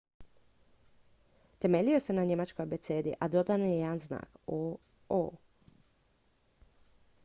"temeljio 1.65 1.99
se 2.05 2.15
na 2.19 2.23
njemačkoj 2.31 2.63
abecedi 2.65 3.13
a 3.19 3.27
dodan 3.37 3.65
je 3.69 3.75
jedan 3.77 3.99
znak 4.09 4.39
"õ/õ"". 4.47 5.27